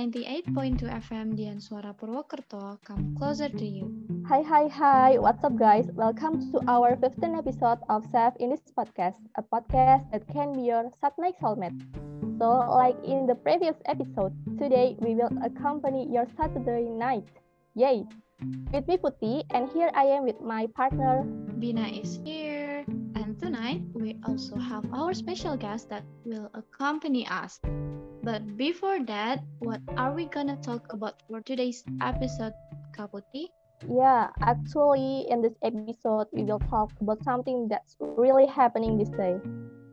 [0.00, 3.92] 98.2 FM Dian Suara Purwokerto come closer to you.
[4.24, 5.20] Hi, hi, hi.
[5.20, 5.92] What's up, guys?
[5.92, 10.72] Welcome to our 15th episode of Safe in this podcast, a podcast that can be
[10.72, 11.76] your Saturday soulmate.
[12.40, 17.28] So, like in the previous episode, today we will accompany your Saturday night.
[17.76, 18.08] Yay!
[18.72, 21.28] With me, Putih, and here I am with my partner.
[21.60, 22.88] Bina is here,
[23.20, 27.60] and tonight we also have our special guest that will accompany us.
[28.22, 32.54] But before that, what are we gonna talk about for today's episode,
[32.96, 33.48] Kaputi?
[33.88, 39.40] Yeah, actually, in this episode, we will talk about something that's really happening this day.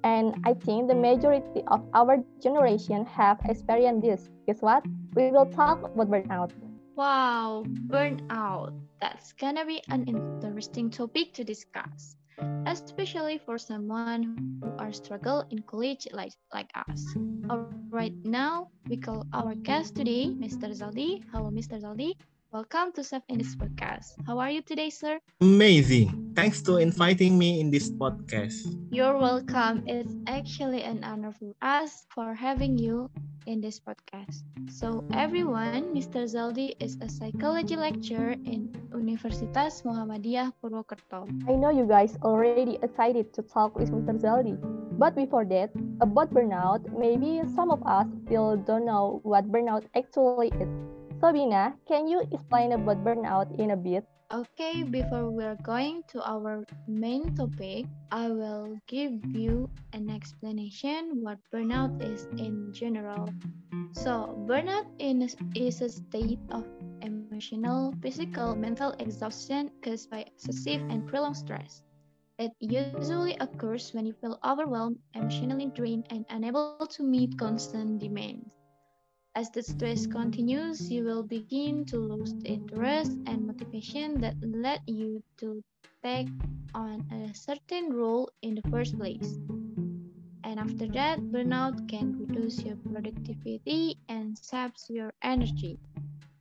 [0.03, 4.29] And I think the majority of our generation have experienced this.
[4.47, 4.85] Guess what?
[5.15, 6.51] We will talk about burnout.
[6.95, 8.73] Wow, burnout.
[8.99, 12.16] That's gonna be an interesting topic to discuss
[12.65, 17.15] especially for someone who are struggle in college like, like us.
[17.49, 20.69] Alright, now we call our guest today, Mr.
[20.73, 21.23] Zaldi.
[21.31, 21.81] Hello, Mr.
[21.81, 22.13] Zaldi.
[22.57, 24.17] Welcome to Self in this podcast.
[24.25, 25.21] How are you today, sir?
[25.45, 26.33] Amazing.
[26.33, 28.65] Thanks to inviting me in this podcast.
[28.89, 29.85] You're welcome.
[29.85, 33.13] It's actually an honor for us for having you
[33.45, 34.41] in this podcast.
[34.73, 36.25] So everyone, Mr.
[36.25, 41.29] Zaldi is a psychology lecturer in Universitas Muhammadiyah Purwokerto.
[41.45, 44.17] I know you guys already excited to talk with Mr.
[44.17, 44.57] Zaldi.
[44.97, 45.69] But before that,
[46.01, 50.96] about burnout, maybe some of us still don't know what burnout actually is.
[51.19, 54.05] Sabina, can you explain about burnout in a bit?
[54.33, 61.39] Okay, before we're going to our main topic, I will give you an explanation what
[61.51, 63.33] burnout is in general.
[63.93, 66.65] So, burnout is a state of
[67.01, 71.81] emotional, physical, mental exhaustion caused by excessive and prolonged stress.
[72.37, 78.56] It usually occurs when you feel overwhelmed, emotionally drained, and unable to meet constant demands.
[79.37, 84.81] As the stress continues, you will begin to lose the interest and motivation that led
[84.87, 85.63] you to
[86.01, 86.27] take
[86.73, 89.37] on a certain role in the first place.
[90.43, 95.77] And after that, burnout can reduce your productivity and saps your energy,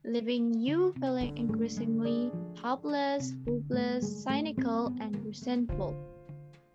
[0.03, 2.33] leaving you feeling increasingly
[2.63, 5.95] helpless, hopeless, cynical, and resentful.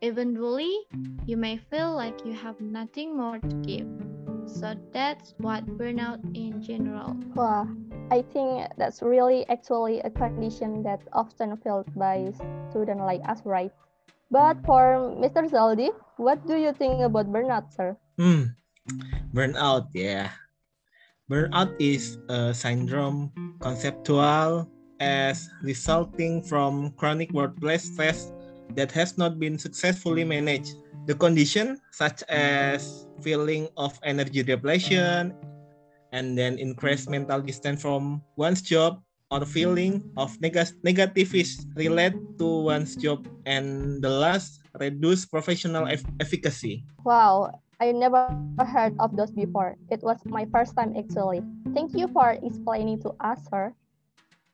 [0.04, 0.86] Eventually,
[1.26, 4.11] you may feel like you have nothing more to give.
[4.48, 7.16] So that's what burnout in general.
[7.36, 7.68] Wow,
[8.12, 12.34] I think that's really actually a condition that's often felt by
[12.70, 13.72] students like us, right?
[14.32, 15.44] But for Mr.
[15.50, 17.98] Zaldi, what do you think about burnout, sir?
[18.18, 18.56] Hmm,
[19.34, 20.32] burnout, yeah.
[21.30, 24.68] Burnout is a syndrome conceptual
[25.00, 28.32] as resulting from chronic workplace stress
[28.76, 30.76] that has not been successfully managed
[31.06, 35.34] the condition such as feeling of energy depletion
[36.12, 39.02] and then increased mental distance from one's job
[39.32, 45.88] or feeling of neg- negative is related to one's job and the last reduce professional
[46.20, 46.84] efficacy.
[47.04, 47.52] Wow
[47.82, 48.30] i never
[48.62, 49.76] heard of those before.
[49.90, 51.42] It was my first time actually.
[51.74, 53.74] Thank you for explaining to us sir.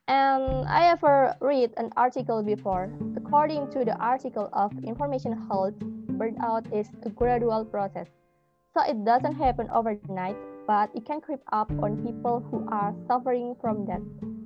[0.08, 2.88] And I ever read an article before.
[3.20, 5.76] According to the article of Information Health,
[6.18, 8.08] burnout is a gradual process.
[8.74, 13.56] So it doesn't happen overnight, but it can creep up on people who are suffering
[13.62, 14.02] from that.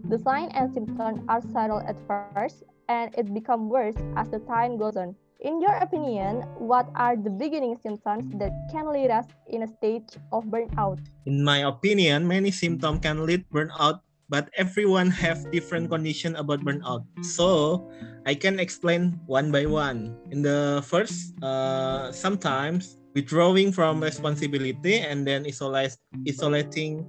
[0.07, 4.77] The signs and symptoms are subtle at first, and it becomes worse as the time
[4.77, 5.15] goes on.
[5.41, 10.13] In your opinion, what are the beginning symptoms that can lead us in a stage
[10.31, 11.01] of burnout?
[11.25, 17.03] In my opinion, many symptoms can lead burnout but everyone have different condition about burnout.
[17.19, 17.83] So
[18.23, 20.15] I can explain one by one.
[20.31, 27.03] In the first, uh, sometimes withdrawing from responsibility and then isolate, isolating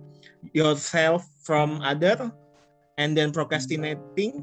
[0.51, 2.35] yourself from other
[2.99, 4.43] and then procrastinating,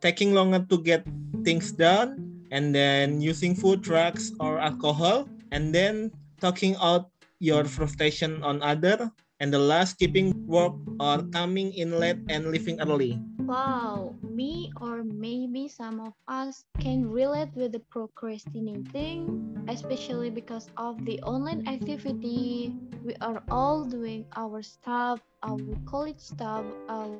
[0.00, 1.04] taking longer to get
[1.44, 6.08] things done, and then using food, drugs, or alcohol, and then
[6.40, 9.12] talking out your frustration on other
[9.44, 13.20] and the last keeping work or coming in late and leaving early.
[13.44, 19.28] Wow, me or maybe some of us can relate with the procrastinating,
[19.68, 22.72] especially because of the online activity.
[23.04, 27.12] We are all doing our stuff, our college stuff, our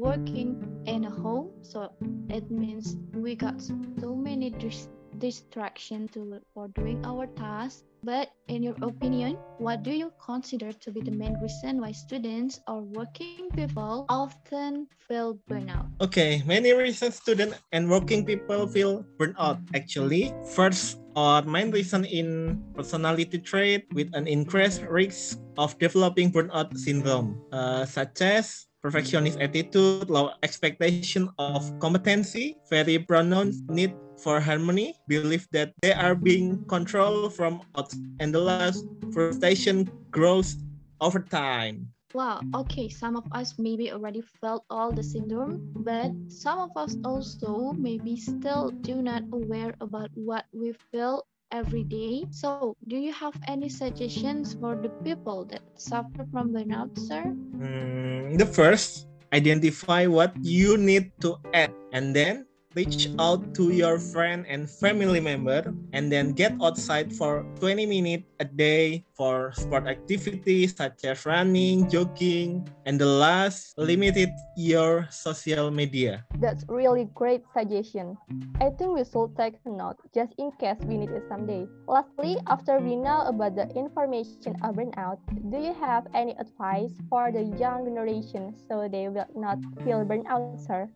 [0.00, 0.56] working
[0.88, 1.52] in a home.
[1.60, 1.92] So
[2.32, 4.88] it means we got so many dis-
[5.22, 10.90] distraction to for doing our tasks but in your opinion, what do you consider to
[10.90, 15.86] be the main reason why students or working people often feel burnout?
[16.02, 19.62] Okay, many reasons students and working people feel burnout.
[19.70, 26.74] Actually, first or main reason in personality trait with an increased risk of developing burnout
[26.74, 34.96] syndrome, uh, such as perfectionist attitude, low expectation of competency, very pronounced need for harmony,
[35.08, 40.56] believe that they are being controlled from outside, and the last frustration grows
[41.00, 41.92] over time.
[42.14, 46.96] Wow, okay, some of us maybe already felt all the syndrome, but some of us
[47.04, 52.26] also maybe still do not aware about what we feel every day.
[52.30, 57.34] So, do you have any suggestions for the people that suffer from burnout, sir?
[57.56, 63.98] Mm, the first, identify what you need to add, and then reach out to your
[63.98, 69.86] friend and family member and then get outside for 20 minutes a day for sport
[69.86, 76.24] activities such as running jogging and the last limited your social media.
[76.38, 78.16] That's really great suggestion.
[78.60, 81.66] I think we should take note just in case we need it someday.
[81.86, 85.18] Lastly after we know about the information of burnout
[85.50, 90.58] do you have any advice for the young generation so they will not feel burnout
[90.66, 90.88] sir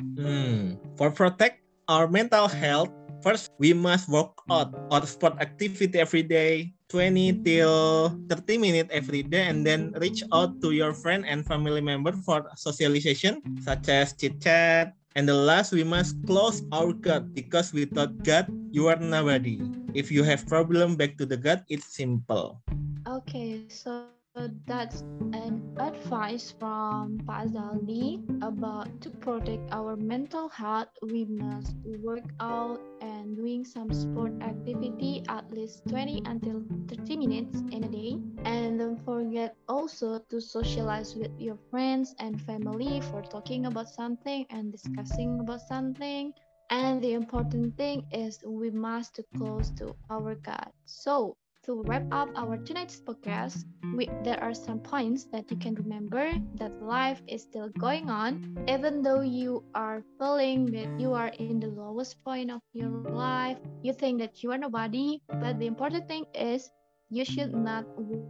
[0.00, 0.76] Hmm.
[0.96, 2.92] For protect our mental health,
[3.24, 9.22] first we must work out or sport activity every day, 20 till 30 minutes every
[9.22, 14.12] day, and then reach out to your friend and family member for socialization, such as
[14.12, 14.92] chit chat.
[15.16, 19.56] And the last, we must close our gut because without gut, you are nobody.
[19.96, 22.60] If you have problem back to the gut, it's simple.
[23.08, 25.02] Okay, so that's
[25.32, 30.88] an advice from Pak Zaldi about to protect our mental health.
[31.02, 31.74] We must
[32.04, 37.88] work out and doing some sport activity at least 20 until 30 minutes in a
[37.88, 38.18] day.
[38.44, 44.46] And don't forget also to socialize with your friends and family for talking about something
[44.50, 46.32] and discussing about something.
[46.70, 50.70] And the important thing is we must close to our God.
[50.84, 51.36] So
[51.66, 53.64] to wrap up our tonight's podcast,
[53.96, 58.56] we, there are some points that you can remember that life is still going on,
[58.68, 63.58] even though you are feeling that you are in the lowest point of your life,
[63.82, 66.70] you think that you are nobody, but the important thing is
[67.10, 67.84] you should not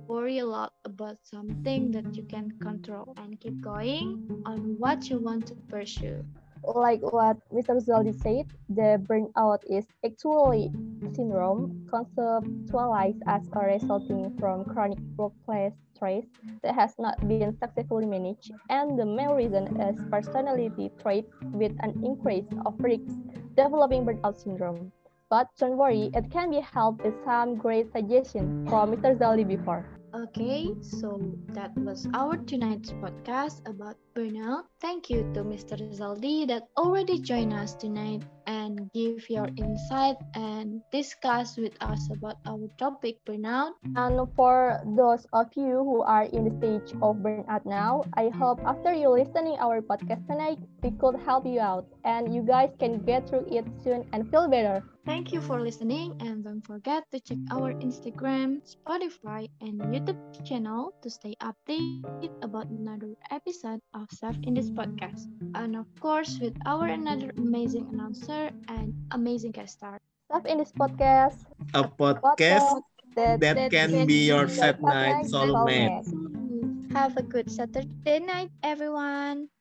[0.09, 5.19] worry a lot about something that you can control and keep going on what you
[5.19, 6.25] want to pursue
[6.63, 7.79] like what Mr.
[7.85, 8.23] Zaldi mm.
[8.23, 10.73] said, the burnout is actually
[11.15, 16.25] syndrome conceptualized as a resulting from chronic workplace stress
[16.63, 21.93] that has not been successfully managed, and the main reason is personality trait with an
[22.05, 23.09] increase of risk
[23.57, 24.93] developing burnout syndrome.
[25.29, 29.19] But don't worry, it can be helped with some great suggestions from Mr.
[29.19, 29.85] Zaldi before.
[30.17, 31.21] Okay, so
[31.53, 34.65] that was our tonight's podcast about burnout.
[34.81, 35.77] Thank you to Mr.
[35.93, 42.41] Zaldi that already joined us tonight and give your insight and discuss with us about
[42.49, 43.77] our topic burnout.
[43.93, 48.65] And for those of you who are in the stage of burnout now, I hope
[48.65, 53.05] after you listening our podcast tonight, we could help you out and you guys can
[53.05, 54.81] get through it soon and feel better.
[55.07, 60.91] Thank you for listening and don't forget to check our Instagram, Spotify, and YouTube channel
[60.99, 65.31] to stay updated about another episode of Self in this podcast.
[65.55, 70.03] And of course, with our another amazing announcer and amazing guest star.
[70.27, 71.47] Self in this podcast.
[71.71, 72.83] A podcast
[73.15, 76.03] that, that can, can be your sad night soulmate.
[76.91, 79.55] Have a good Saturday night, everyone.